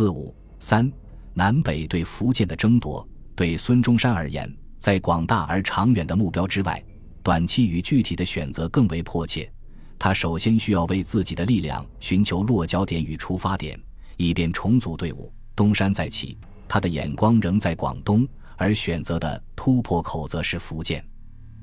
[0.00, 0.90] 四五三
[1.34, 3.06] 南北对福建的争夺，
[3.36, 6.82] 对孙中山而言，在广大而长远的目标之外，
[7.22, 9.52] 短期与具体的选择更为迫切。
[9.98, 13.78] 他首先需要为自己的力量寻求落脚点与出发点，
[14.16, 16.38] 以便重组队伍，东山再起。
[16.66, 18.26] 他的眼光仍在广东，
[18.56, 21.04] 而选择的突破口则是福建。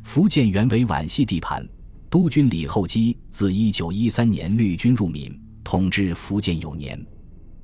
[0.04, 1.68] 福建原为皖系地盘，
[2.08, 7.04] 督军李厚基自1913年绿军入闽，统治福建有年。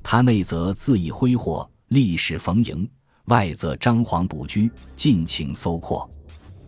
[0.04, 2.86] 他内则恣意挥霍，历史逢迎；
[3.24, 6.08] 外则张皇补居，尽情搜括。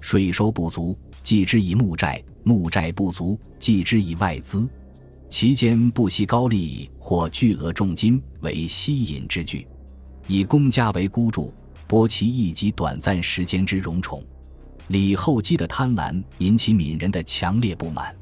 [0.00, 4.66] 税收不足，计之以木债；木债不足，计之以外资。
[5.28, 9.68] 其间不惜高利或巨额重金为吸引之举。
[10.26, 11.52] 以公家为孤注，
[11.86, 14.24] 博其一己短暂时间之荣宠。
[14.88, 18.16] 李厚基的贪婪引起闽人的强烈不满。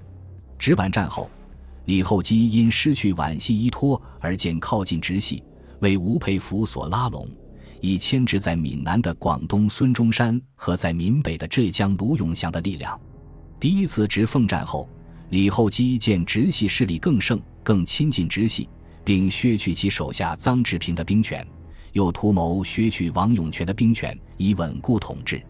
[0.58, 1.30] 直板战后，
[1.87, 5.42] 李厚基因失去皖系依托而渐靠近直系，
[5.80, 7.29] 为吴佩孚所拉拢，
[7.80, 12.98] 以牵制在闽南的广东孙中山和在闽北的浙江卢永祥的力量。
[13.61, 14.89] 第一次直奉战后，
[15.28, 18.69] 李厚基见直系势力更盛，更亲近直系，
[19.05, 21.47] 并削去其手下臧志平的兵权。
[21.92, 25.41] 又图谋削去王永泉的兵权，以稳固统治。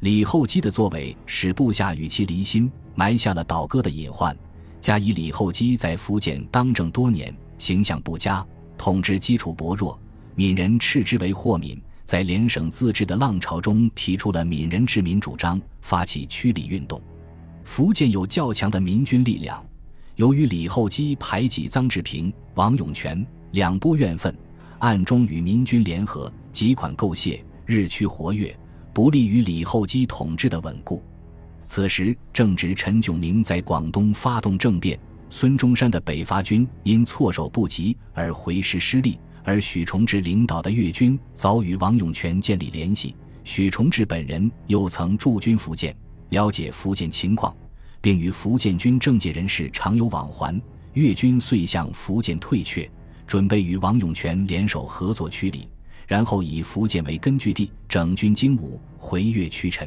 [0.00, 4.36] 李厚基的作为使部下与其离心，埋下了倒戈的隐患。
[4.80, 8.44] 加以李厚基在福建当政多年，形象不佳，
[8.76, 9.98] 统治基础薄弱，
[10.34, 11.80] 闽人斥之为祸闽。
[12.04, 16.98] 在联省自治的浪潮中，提出了闽人治民主张，发起驱李运动。
[17.64, 19.62] 福建有较强的民军力量，
[20.16, 24.34] 由于李厚基排挤臧志平、王永泉，两拨怨愤。
[24.78, 28.58] 暗中与民军联合，集款构械，日趋活跃，
[28.94, 31.02] 不利于李厚基统治的稳固。
[31.68, 45.94] 此时正值陈炯明在广东发动政变，孙中山的北伐军因措手不及而回师失利，而许崇智领导的粤军早与王永泉建立联系，许崇智本人又曾驻军福建，
[46.30, 47.54] 了解福建情况，
[48.00, 50.58] 并与福建军政界人士常有往还，
[50.94, 52.90] 粤军遂向福建退却。
[53.26, 55.68] 准备与王永泉联手合作驱李，
[56.06, 59.86] 然后以福建为根据地整军精武回粤驱陈。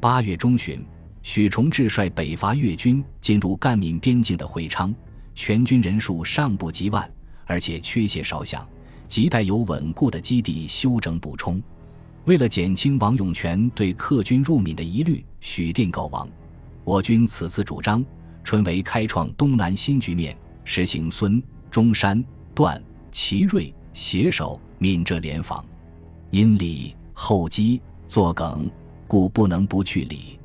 [0.00, 0.84] 八月中旬，
[1.22, 4.94] 许崇智率北伐粤军进入赣闽边境的会昌，
[5.34, 7.08] 全军人数尚不及万，
[7.46, 8.60] 而且缺械少饷，
[9.08, 11.62] 亟待有稳固的基地休整补充。
[12.24, 16.28] 为了减轻王永泉对客军入闽的疑虑，许电告王：
[16.84, 18.04] 我军此次主张，
[18.44, 22.22] 春为开创东南新局面，实行孙中山。
[22.54, 22.80] 段
[23.10, 25.64] 祺瑞携手闽浙联防，
[26.30, 28.70] 因礼厚积作梗，
[29.06, 30.38] 故不能不去礼。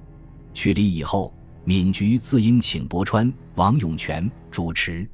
[0.58, 1.32] 去李以后，
[1.66, 5.08] 闽局自应请伯川、王永泉主持。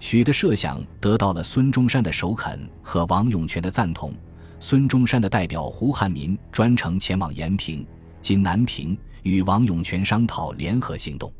[0.00, 4.10] 许的设想得到了孙中山的首肯和王永泉的赞同。
[4.58, 7.86] 孙中山的代表胡汉民专程前往延平
[8.22, 11.30] （今南平），与王永泉商讨联合行动。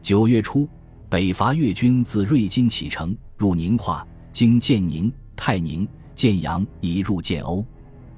[0.00, 0.66] 九月初，
[1.10, 4.08] 北伐粤军自瑞金启程，入宁化。
[4.32, 7.62] 经建宁、泰宁、建阳，已入建瓯，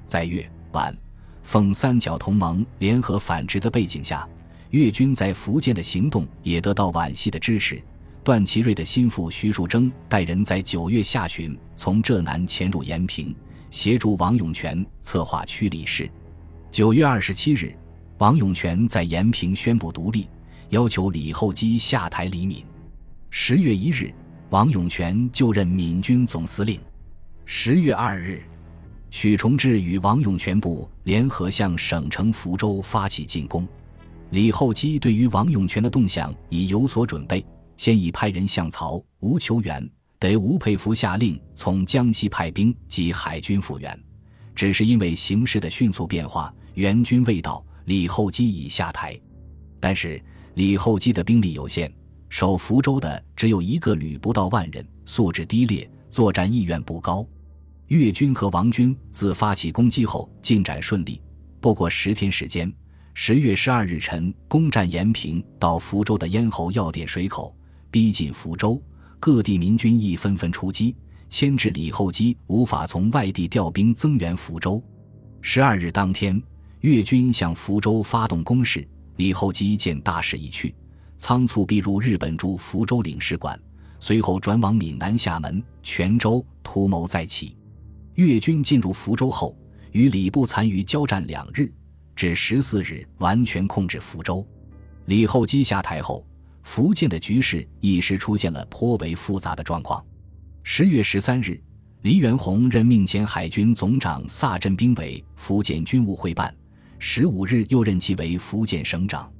[0.05, 0.95] 在粤皖
[1.43, 4.25] 奉三角同盟联合反直的背景下，
[4.69, 7.81] 粤军在福建的行动也得到皖系的支持。
[8.23, 13.35] 段祺瑞的心腹徐树铮带人在九月下旬从浙南潜入延平，
[13.69, 16.09] 协助王永泉策划驱李事。
[16.71, 17.75] 九月二十七日，
[18.17, 20.27] 王永泉在延平宣布独立，
[20.69, 22.63] 要求李厚基下台黎闽。
[23.29, 24.13] 十月一日。
[24.51, 26.79] 王永泉就任闽军总司令。
[27.45, 28.41] 十月二日，
[29.11, 33.67] 许崇智与王永泉部联合向省城福州发起进攻。
[34.31, 37.43] 李厚基对于王永泉的动向已有所准备，
[37.77, 43.99] 先已派人向曹、吴求援，得吴佩孚下令从江西派兵及海军复员。
[44.53, 49.19] 只是因为形势的迅速变化，援军未到，李厚基已下台。
[49.79, 50.21] 但是
[50.53, 51.91] 李厚基的兵力有限。
[52.31, 57.25] 守福州的只有一个旅，不到万人，素质低劣，作战意愿不高。
[57.87, 61.19] 粤军和王军自发起攻击后进展顺利，
[61.59, 62.71] 不过十天时间，
[63.21, 67.53] 十月十二日晨攻占延平到福州的咽喉要点水口，
[67.91, 68.81] 逼近福州，
[69.19, 70.95] 各地民军亦纷纷出击，
[71.27, 74.81] 牵制李厚基无法从外地调兵增援福州。
[75.41, 76.41] 十二日当天，
[76.79, 78.87] 粤军向福州发动攻势，
[79.17, 80.73] 李厚基见大势已去。
[81.17, 83.59] 仓促逼入日本驻福州领事馆，
[83.99, 87.57] 随后转往闽南厦门、泉州，图谋再起。
[88.13, 89.53] 粤军进入福州后，
[89.91, 91.69] 与礼部残余交战两日，
[92.19, 94.45] 至十四日完全控制福州。
[95.05, 96.27] 李厚基下台后，
[96.63, 100.05] 福建的局势一时出现了颇为复杂的状况。
[100.61, 101.57] 十月十三日，
[102.01, 106.53] 黎元洪任命前海军总长萨镇兵为福建军务会办，
[106.97, 109.31] 十五日又任其为福建省长。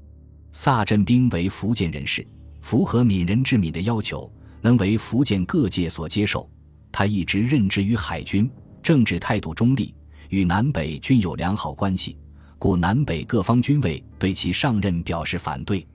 [0.54, 2.26] 萨镇兵为福建人士，
[2.62, 6.50] 符合闽人治闽的要求，能为福建各界所接受。
[6.94, 8.50] 他一直任职于海军，
[8.82, 9.94] 政治态度中立，
[10.30, 12.18] 与南北均有良好关系，
[12.60, 15.88] 故南北各方军委对其上任表示反对。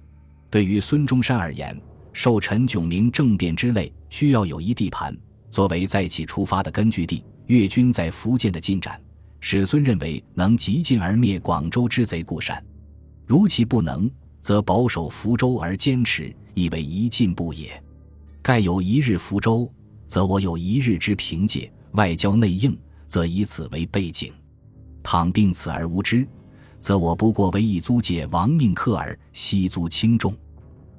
[0.48, 1.78] 对于孙中山而言，
[2.14, 5.14] 受陈炯明政变之累，需要有一地盘。
[5.50, 8.98] 作为再起出发的根据地，粤军在福建的进展，
[9.40, 12.56] 使孙认为能急进而灭广州之贼固善；
[13.26, 17.80] 如其不能，则保守福州而坚持，以为一进步也。
[18.40, 19.70] 盖有一日福州，
[20.08, 22.76] 则我有一日之凭借；外交内应，
[23.06, 24.32] 则以此为背景。
[25.02, 26.26] 倘定此而无之，
[26.78, 30.34] 则我不过为一租界亡命客耳，悉足轻重。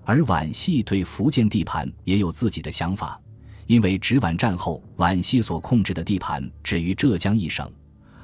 [0.04, 3.20] 而皖系对福建地盘也有自己的想法。
[3.68, 7.68] 因为直皖战后，皖系所控制的地盘止于浙江一省，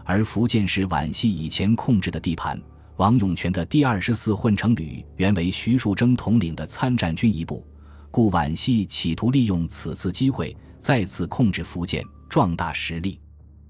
[0.05, 2.61] 而福建是皖系以前控制的地盘。
[2.97, 7.65] 王永泉的第二十四混成旅原为徐树铮统领的参战军一部，
[8.11, 13.19] 故皖系企图利用此次机会再次控制福建，壮大实力。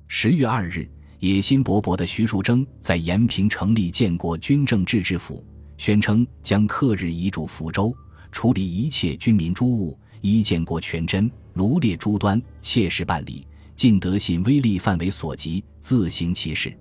[0.10, 0.86] 十月二日，
[1.22, 5.46] 野心勃勃的徐树铮在延平成立建国军政治治府，
[5.78, 7.96] 宣称将克日移驻福州，
[8.32, 11.30] 处理一切军民诸务，依建国全真。
[11.54, 13.46] 罗列诸端，切实办理，
[13.76, 16.76] 尽德信威力范围所及，自行其事。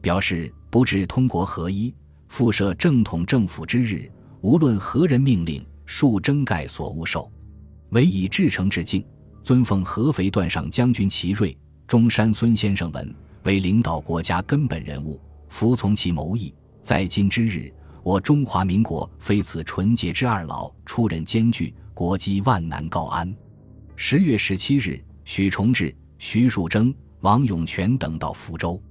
[0.00, 1.94] 表示不至通国合一、
[2.26, 4.10] 复设正统政府之日，
[4.40, 7.30] 无论何人命令，恕征盖所无受，
[7.90, 9.04] 唯以至诚致敬，
[9.44, 11.56] 尊奉合肥段上将军齐瑞、
[11.86, 13.14] 中山孙先生文
[13.46, 16.52] 为领导国家根本人物，服从其谋议。
[16.82, 17.72] 在今之日，
[18.02, 23.32] 我中华民国非此纯洁之二老出任艰巨，国基万难告安。
[23.94, 28.82] 十月十七日，许崇智、徐树铮、王永泉等到福州。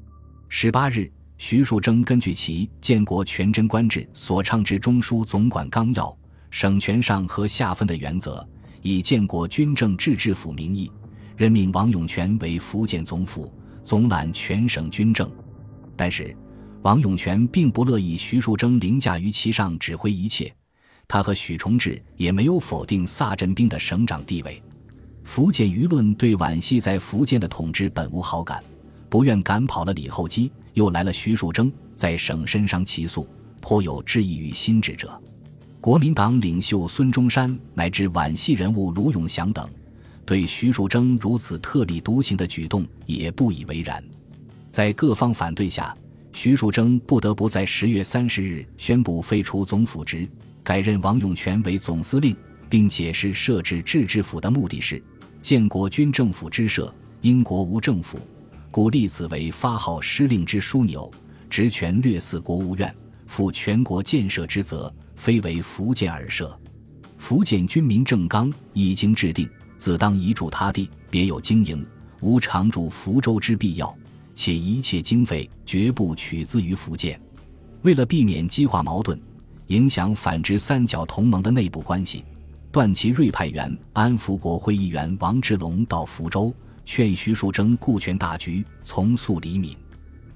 [0.47, 6.17] 十八日，徐树铮根据其建国全真官制所倡之中书总管纲要、
[6.49, 8.47] 省权上和下分的原则，
[8.81, 10.89] 以建国军政治治府名义，
[11.35, 13.51] 任命王永泉为福建总府，
[13.85, 15.31] 总揽全省军政。
[15.95, 16.35] 但是，
[16.81, 20.53] 王永泉并不乐意徐树铮凌驾于其上指挥一切，
[21.07, 24.61] 他和许崇智也没有否定萨镇兵的省长地位。
[25.23, 28.63] 福建舆论对皖系在福建的统治本无好感，
[29.09, 33.27] 不愿赶跑了李厚基，又来了徐树铮，在省身上起诉，
[33.61, 35.19] 颇有质疑于心智者。
[35.81, 39.69] 国民党领袖孙中山乃至皖系人物卢永祥等，
[40.25, 44.03] 对徐树铮如此特立独行的举动也不以为然。
[44.71, 45.95] 在各方反对下，
[46.33, 50.27] 徐树铮不得不在十月三十日宣布废除总府职，
[50.63, 52.35] 改任王永泉为总司令，
[52.69, 55.01] 并解释设置制治府的目的是。
[55.41, 58.17] 建国军政府之设，因国无政府，
[58.71, 61.09] 故立此为发号施令之枢纽，
[61.51, 62.93] 职权略似国务院，
[63.27, 66.59] 负全国建设之责，非为福建而设。
[67.17, 69.47] 福建军民政纲已经制定，
[69.85, 71.85] 自当移驻他地，别有经营，
[72.19, 73.95] 无常驻福州之必要，
[74.33, 77.21] 且一切经费绝不取自于福建。
[77.83, 79.21] 为了避免激化矛盾，
[79.67, 82.25] 影响反之三角同盟的内部关系。
[82.71, 86.51] 段祺瑞派员安福国会议员王志龙到福州，
[86.83, 89.77] 劝徐树铮顾全大局，从速离闽。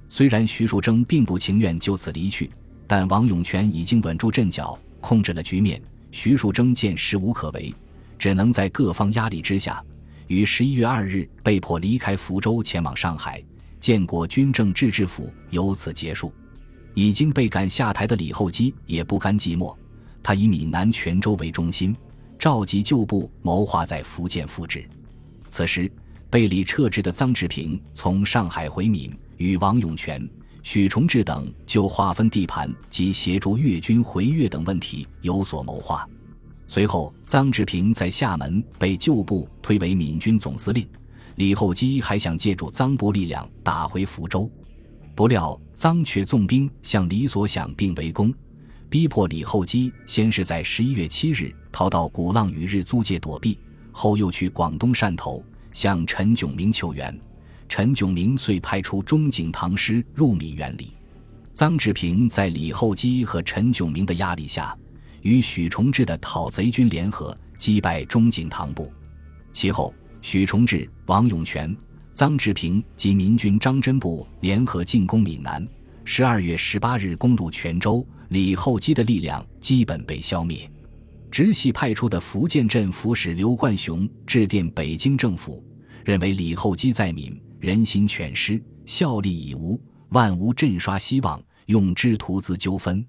[0.10, 2.52] 虽然徐树铮并不情愿就此离去，
[2.86, 5.82] 但王永泉已经稳住阵脚，控制了局面。
[6.12, 7.74] 徐树铮见势无可为，
[8.20, 9.82] 只能在各方压力之下，
[10.28, 13.44] 于十一月二日被迫离开福州，前往上海。
[13.80, 16.32] 建国军政治治府由此结束。
[16.94, 19.74] 已经被赶下台的李厚基也不甘寂寞，
[20.22, 21.96] 他以闽南泉州为中心。
[22.38, 24.88] 召集旧部谋划在福建复制。
[25.50, 25.90] 此时，
[26.30, 30.30] 被李撤职的臧志平从上海回闽，与王永泉、
[30.62, 36.08] 许崇智等就划分地盘及协助粤军回粤等问题有所谋划。
[36.72, 40.88] 随后，臧志平在厦门被旧部推为闽军总司令，
[41.34, 44.48] 李厚基还想借助臧部力量打回福州，
[45.16, 48.32] 不料臧却纵兵向李所想并围攻。
[48.88, 53.58] 逼迫李厚基先是在十一月七日逃到鼓浪屿日租界躲避，
[53.92, 57.20] 后又去广东汕头向陈炯明求援。
[57.68, 60.94] 陈炯明遂派出中景堂师入闽援李。
[61.56, 64.78] 臧志平在李厚基和陈炯明的压力下，
[65.22, 68.92] 与许崇智的讨贼军联合击败中景堂部。
[69.52, 71.76] 其后，许崇智、王永泉、
[72.14, 75.68] 臧志平及民军张真部联合进攻闽南。
[76.04, 78.06] 十二月十八日攻入泉州。
[78.30, 80.70] 李厚基的力量基本被消灭，
[81.32, 85.64] 直系派出的福建镇抚使刘冠雄致电北京政府，
[86.06, 93.04] 认为李厚基在闽人心全失，效力已无，万无镇刷希望，用之徒资纠纷。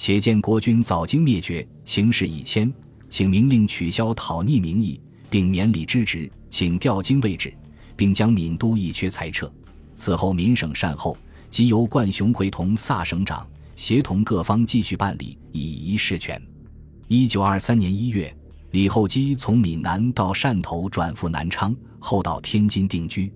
[0.00, 2.72] 且见国君早经灭绝，情势已迁，
[3.08, 7.52] 请明令取消讨逆名义，并免礼之职，请调京位置，
[7.96, 9.52] 并将闽都一缺裁撤。
[9.96, 11.18] 此后民省善后，
[11.50, 16.40] 即由冠雄会同萨省长协同各方继续办理，以仪事权。
[17.08, 18.32] 一九二三年一月，
[18.70, 23.32] 李厚基从闽南到汕头转赴南昌，后到天津定居。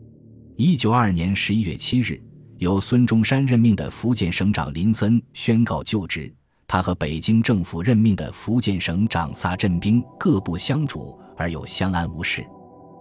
[0.57, 2.23] 一九二二年十一月七日，
[2.59, 6.33] 由孙中山任命的福建省长林森宣告就职。
[6.72, 12.42] 他和北京政府任命的福建省长萨镇兵各不相主，而又相安无事。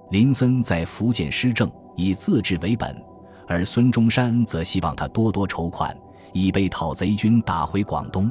[0.10, 3.02] 林森在福建施政以自治为本，
[3.48, 5.98] 而孙中山则希望他多多筹款，
[6.34, 8.30] 以备讨贼军打回广东。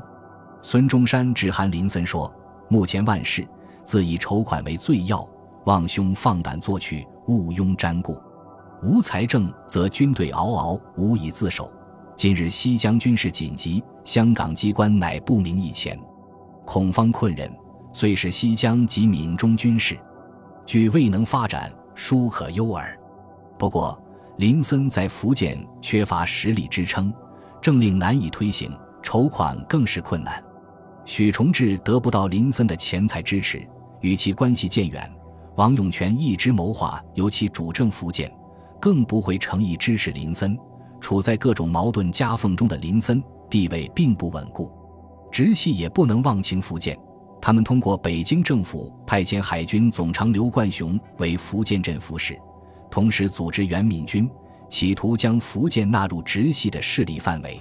[0.61, 2.31] 孙中山致函林森说
[2.69, 3.49] ：“目前万事
[3.83, 5.27] 自以筹款为最要，
[5.65, 8.21] 望兄放胆作取，毋庸瞻顾。
[8.83, 11.73] 无财政，则军队嗷嗷，无以自守。”
[12.15, 15.97] 今日西江军事紧急，香港机关乃不明一钱，
[16.67, 17.49] 恐方困人，
[17.93, 19.97] 遂是西江及闽中军事，
[20.67, 22.99] 据未能发展，殊可忧耳。
[23.57, 23.97] 不过
[24.37, 27.15] 林森在福建缺乏实力支撑，
[27.63, 30.43] 政令难以推行，筹款更是困难。
[31.05, 33.65] 许崇智得不到林森的钱财支持，
[34.01, 35.09] 与其关系渐远。
[35.55, 38.29] 王永泉一直谋划由其主政福建，
[38.81, 40.59] 更不会诚意支持林森。
[41.01, 44.71] 处在各种矛盾夹缝中的林森地位并不稳固，
[45.31, 46.99] 直系也不能忘情福建。
[47.43, 52.39] 他们通过北京政府派遣海军总长刘冠雄为福建镇抚使，
[52.91, 54.31] 同时组织原闽军，
[54.69, 57.61] 企图将福建纳入直系的势力范围。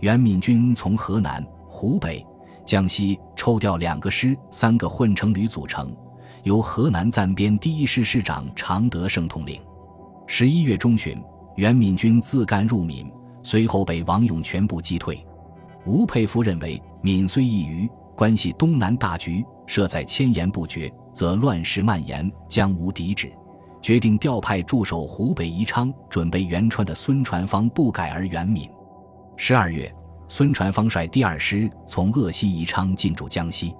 [0.00, 2.24] 原闽军从河南、湖北、
[2.64, 5.94] 江西抽调两个师、三个混成旅组成，
[6.44, 9.60] 由河南暂编第一师师长常德胜统领。
[10.26, 11.20] 十一月中旬。
[11.56, 13.10] 原闽军自甘入闽，
[13.46, 15.24] 随后被王永全部击退。
[15.84, 23.32] 吴佩孚认为闽虽一隅，关系东南大局，设在千言不绝，则乱世蔓延，将无敌止。
[23.80, 28.68] 决定调派驻守湖北宜昌、准备援川的孙传芳不改而援闽。
[29.36, 29.94] 十二月，
[30.26, 33.72] 孙传芳率第二师从鄂西宜昌进驻江西。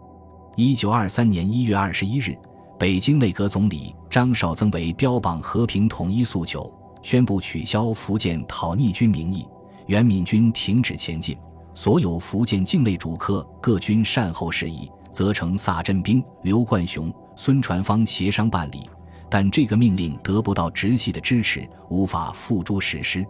[0.55, 2.39] 一九二三年一月二十一日，
[2.79, 6.73] 北京内阁总理张绍曾为标榜和平统一诉求。
[7.03, 9.47] 宣布取消福建讨逆军名义，
[9.87, 11.37] 原闽军停止前进，
[11.73, 18.89] 所有福建境内主客各军善后事宜，责成萨镇兵、刘冠雄、孙传芳协商办理。
[19.29, 23.27] 但这个命令得不到直系的支持，无法付诸实施。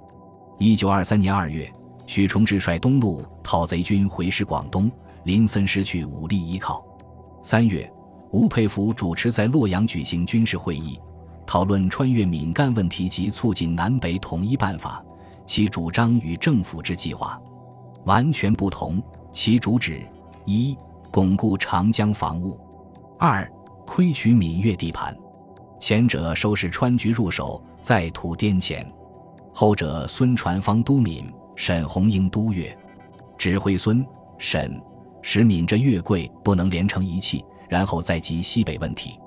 [0.58, 1.70] 一九二三年二月，
[2.06, 4.90] 许崇智率东路讨贼军回师广东，
[5.24, 6.84] 林森失去武力依靠。
[7.42, 7.90] 三月，
[8.30, 10.98] 吴佩孚主持在洛阳举行军事会议。
[11.46, 15.02] 讨论穿越闽赣问题及促进南北统一办法，
[15.46, 17.40] 其主张与政府之计划
[18.04, 19.02] 完全不同。
[19.32, 20.02] 其主旨：
[20.46, 20.76] 一、
[21.10, 22.58] 巩固长江防务；
[23.18, 23.46] 二、
[23.86, 25.14] 窥取闽粤地盘。
[25.78, 28.82] 前者收拾川局入手，再图滇黔；
[29.52, 32.76] 后者孙传芳督闽，沈鸿英督粤，
[33.36, 34.02] 指挥孙、
[34.38, 34.80] 沈、
[35.20, 39.20] 使闽浙粤桂不能连成一气，然后再及西北问题。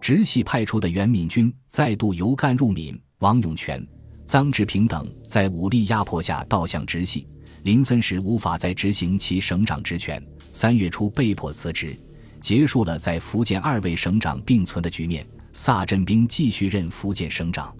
[0.00, 3.84] 直系派出的原闽军再度由赣入闽，王永泉、
[4.28, 7.26] 臧志平等在武力压迫下倒向直系。
[7.62, 11.98] 林森时无法再执行其省长职权，三月初被迫辞职，
[12.42, 15.26] 结束了在福建二位省长并存的局面。
[15.54, 17.74] 萨镇兵继续任福建省长。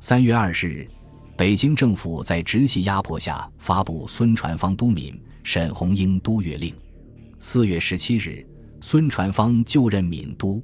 [0.00, 0.88] 三月二十日，
[1.36, 6.74] 北京政府在直系压迫下发布孙传芳督闽、沈鸿英督粤令。
[7.38, 8.44] 四月十七日，
[8.80, 10.60] 孙传芳就任闽都。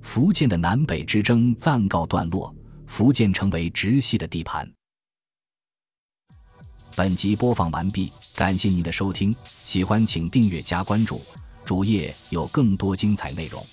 [0.00, 2.52] 福建的南北之争暂告段落，
[2.92, 4.70] 福建成为直系的地盘。
[6.94, 11.22] 本集播放完毕，感谢您的收听，喜欢请订阅加关注，
[11.64, 13.64] 主页有更多精彩内容。